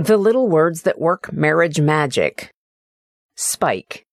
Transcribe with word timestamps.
The 0.00 0.16
little 0.16 0.48
words 0.48 0.80
that 0.84 0.98
work 0.98 1.30
marriage 1.30 1.78
magic. 1.78 2.50
Spike. 3.36 4.06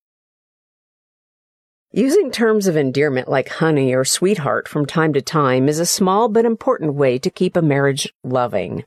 Using 1.94 2.30
terms 2.30 2.68
of 2.68 2.76
endearment 2.76 3.30
like 3.30 3.48
honey 3.48 3.94
or 3.94 4.04
sweetheart 4.04 4.68
from 4.68 4.86
time 4.86 5.14
to 5.14 5.22
time 5.22 5.70
is 5.70 5.80
a 5.80 5.86
small 5.86 6.28
but 6.28 6.44
important 6.44 6.96
way 6.96 7.18
to 7.20 7.30
keep 7.30 7.56
a 7.56 7.62
marriage 7.62 8.14
loving. 8.26 8.84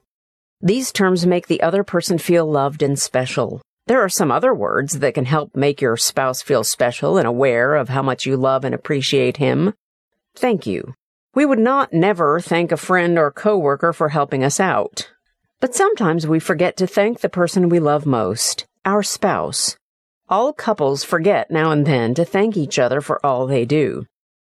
These 0.60 0.92
terms 0.92 1.24
make 1.24 1.46
the 1.46 1.62
other 1.62 1.84
person 1.84 2.18
feel 2.18 2.44
loved 2.44 2.82
and 2.82 2.98
special. 2.98 3.62
There 3.86 4.02
are 4.02 4.10
some 4.10 4.30
other 4.30 4.52
words 4.52 4.98
that 4.98 5.14
can 5.14 5.24
help 5.24 5.56
make 5.56 5.80
your 5.80 5.96
spouse 5.96 6.42
feel 6.42 6.64
special 6.64 7.16
and 7.16 7.26
aware 7.26 7.76
of 7.76 7.88
how 7.88 8.02
much 8.02 8.26
you 8.26 8.36
love 8.36 8.62
and 8.62 8.74
appreciate 8.74 9.38
him. 9.38 9.72
Thank 10.34 10.66
you. 10.66 10.92
We 11.34 11.46
would 11.46 11.58
not 11.58 11.94
never 11.94 12.40
thank 12.40 12.70
a 12.70 12.76
friend 12.76 13.18
or 13.18 13.30
coworker 13.30 13.94
for 13.94 14.10
helping 14.10 14.44
us 14.44 14.60
out. 14.60 15.10
But 15.60 15.74
sometimes 15.74 16.26
we 16.26 16.40
forget 16.40 16.76
to 16.78 16.86
thank 16.86 17.20
the 17.20 17.28
person 17.28 17.68
we 17.68 17.80
love 17.80 18.06
most, 18.06 18.66
our 18.86 19.02
spouse. 19.02 19.76
All 20.28 20.54
couples 20.54 21.04
forget 21.04 21.50
now 21.50 21.70
and 21.70 21.86
then 21.86 22.14
to 22.14 22.24
thank 22.24 22.56
each 22.56 22.78
other 22.78 23.02
for 23.02 23.24
all 23.24 23.46
they 23.46 23.66
do. 23.66 24.06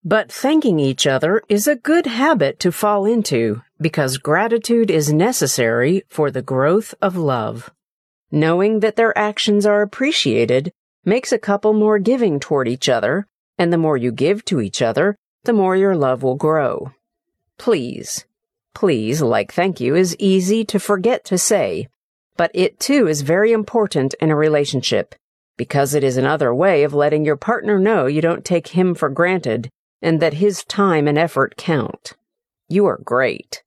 But 0.03 0.33
thanking 0.33 0.79
each 0.79 1.07
other 1.07 1.43
is 1.49 1.67
a 1.67 1.77
good 1.77 2.07
habit 2.07 2.59
to 2.61 2.73
fall 2.73 3.05
into 3.05 3.63
because 3.81 4.17
gratitude 4.19 4.91
is 4.91 5.13
necessary 5.13 6.05
for 6.09 6.31
the 6.31 6.43
growth 6.43 6.95
of 7.03 7.17
love. 7.17 7.71
Knowing 8.31 8.81
that 8.81 8.97
their 8.97 9.17
actions 9.17 9.67
are 9.67 9.83
appreciated 9.83 10.73
makes 11.05 11.33
a 11.33 11.39
couple 11.39 11.73
more 11.73 11.99
giving 11.99 12.41
toward 12.41 12.67
each 12.67 12.89
other, 12.89 13.27
and 13.59 13.73
the 13.73 13.79
more 13.79 13.97
you 13.97 14.11
give 14.11 14.45
to 14.47 14.61
each 14.61 14.81
other, 14.81 15.17
the 15.45 15.53
more 15.53 15.77
your 15.77 15.95
love 15.95 16.23
will 16.23 16.35
grow. 16.35 16.93
Please, 17.59 18.25
please, 18.75 19.23
like 19.23 19.53
thank 19.53 19.81
you 19.81 19.95
is 19.95 20.17
easy 20.19 20.65
to 20.65 20.79
forget 20.79 21.25
to 21.25 21.39
say, 21.39 21.89
but 22.37 22.51
it 22.53 22.81
too 22.81 23.07
is 23.07 23.23
very 23.23 23.53
important 23.53 24.15
in 24.21 24.31
a 24.31 24.37
relationship 24.37 25.15
because 25.57 25.95
it 25.95 26.03
is 26.03 26.17
another 26.17 26.55
way 26.55 26.83
of 26.83 26.93
letting 26.93 27.25
your 27.25 27.37
partner 27.37 27.79
know 27.79 28.07
you 28.07 28.21
don't 28.21 28.45
take 28.45 28.69
him 28.69 28.95
for 28.95 29.09
granted 29.09 29.71
and 30.03 30.21
that 30.21 30.35
his 30.35 30.65
time 30.65 31.07
and 31.07 31.17
effort 31.17 31.57
count. 31.57 32.15
You 32.69 32.87
are 32.87 32.99
great. 32.99 33.63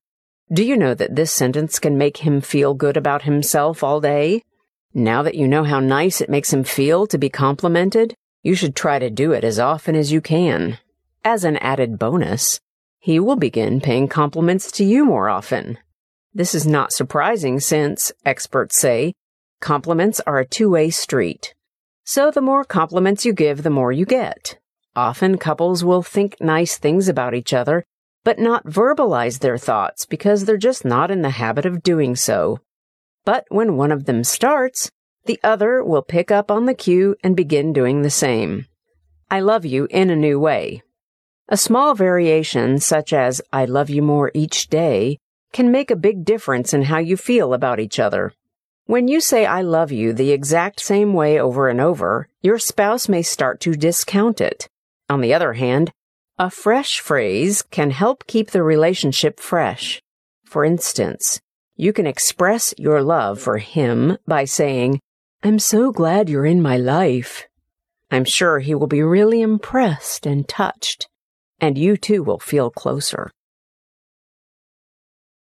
Do 0.51 0.63
you 0.63 0.77
know 0.77 0.93
that 0.93 1.15
this 1.15 1.31
sentence 1.31 1.79
can 1.79 1.97
make 1.97 2.17
him 2.17 2.41
feel 2.41 2.73
good 2.73 2.97
about 2.97 3.23
himself 3.23 3.83
all 3.83 3.99
day? 3.99 4.43
Now 4.93 5.23
that 5.23 5.35
you 5.35 5.47
know 5.47 5.63
how 5.63 5.79
nice 5.79 6.21
it 6.21 6.29
makes 6.29 6.51
him 6.51 6.63
feel 6.63 7.07
to 7.07 7.17
be 7.17 7.29
complimented, 7.29 8.15
you 8.43 8.55
should 8.55 8.75
try 8.75 8.99
to 8.99 9.09
do 9.09 9.31
it 9.31 9.43
as 9.43 9.59
often 9.59 9.95
as 9.95 10.11
you 10.11 10.21
can. 10.21 10.77
As 11.23 11.43
an 11.43 11.57
added 11.57 11.99
bonus, 11.99 12.59
he 12.99 13.19
will 13.19 13.35
begin 13.35 13.79
paying 13.79 14.07
compliments 14.07 14.71
to 14.73 14.83
you 14.83 15.05
more 15.05 15.29
often. 15.29 15.77
This 16.33 16.53
is 16.53 16.67
not 16.67 16.91
surprising 16.91 17.59
since, 17.59 18.11
experts 18.25 18.77
say, 18.77 19.13
compliments 19.61 20.19
are 20.27 20.39
a 20.39 20.45
two-way 20.45 20.89
street. 20.89 21.53
So 22.03 22.31
the 22.31 22.41
more 22.41 22.63
compliments 22.63 23.25
you 23.25 23.33
give, 23.33 23.63
the 23.63 23.69
more 23.69 23.91
you 23.91 24.05
get. 24.05 24.59
Often 24.95 25.37
couples 25.37 25.83
will 25.83 26.03
think 26.03 26.37
nice 26.39 26.77
things 26.77 27.07
about 27.07 27.33
each 27.33 27.53
other, 27.53 27.83
but 28.23 28.39
not 28.39 28.65
verbalize 28.65 29.39
their 29.39 29.57
thoughts 29.57 30.05
because 30.05 30.45
they're 30.45 30.57
just 30.57 30.83
not 30.83 31.11
in 31.11 31.21
the 31.21 31.29
habit 31.31 31.65
of 31.65 31.83
doing 31.83 32.15
so. 32.15 32.59
But 33.25 33.45
when 33.49 33.77
one 33.77 33.91
of 33.91 34.05
them 34.05 34.23
starts, 34.23 34.89
the 35.25 35.39
other 35.43 35.83
will 35.83 36.01
pick 36.01 36.31
up 36.31 36.49
on 36.49 36.65
the 36.65 36.73
cue 36.73 37.15
and 37.23 37.35
begin 37.35 37.73
doing 37.73 38.01
the 38.01 38.09
same. 38.09 38.65
I 39.29 39.41
love 39.41 39.65
you 39.65 39.87
in 39.89 40.09
a 40.09 40.15
new 40.15 40.39
way. 40.39 40.81
A 41.49 41.55
small 41.55 41.95
variation, 41.95 42.77
such 42.77 43.13
as 43.13 43.41
I 43.53 43.63
love 43.63 43.89
you 43.89 44.01
more 44.01 44.31
each 44.33 44.67
day, 44.67 45.17
can 45.53 45.71
make 45.71 45.89
a 45.89 45.95
big 45.95 46.25
difference 46.25 46.73
in 46.73 46.83
how 46.83 46.97
you 46.97 47.15
feel 47.15 47.53
about 47.53 47.79
each 47.79 47.99
other. 47.99 48.33
When 48.85 49.07
you 49.07 49.21
say 49.21 49.45
I 49.45 49.61
love 49.61 49.89
you 49.89 50.11
the 50.11 50.31
exact 50.31 50.81
same 50.81 51.13
way 51.13 51.39
over 51.39 51.69
and 51.69 51.79
over, 51.79 52.27
your 52.41 52.59
spouse 52.59 53.07
may 53.07 53.21
start 53.21 53.61
to 53.61 53.75
discount 53.75 54.41
it. 54.41 54.67
On 55.09 55.21
the 55.21 55.33
other 55.33 55.53
hand, 55.53 55.91
a 56.37 56.49
fresh 56.49 56.99
phrase 56.99 57.61
can 57.61 57.91
help 57.91 58.27
keep 58.27 58.51
the 58.51 58.61
relationship 58.61 59.39
fresh. 59.39 60.01
For 60.43 60.65
instance, 60.65 61.39
you 61.77 61.93
can 61.93 62.05
express 62.05 62.73
your 62.77 63.01
love 63.01 63.39
for 63.39 63.57
him 63.57 64.17
by 64.27 64.43
saying, 64.43 64.99
I'm 65.43 65.59
so 65.59 65.93
glad 65.93 66.27
you're 66.27 66.45
in 66.45 66.61
my 66.61 66.75
life. 66.75 67.47
I'm 68.11 68.25
sure 68.25 68.59
he 68.59 68.75
will 68.75 68.87
be 68.87 69.01
really 69.01 69.41
impressed 69.41 70.25
and 70.25 70.45
touched, 70.45 71.07
and 71.59 71.77
you 71.77 71.97
too 71.97 72.23
will 72.23 72.39
feel 72.39 72.69
closer. 72.69 73.31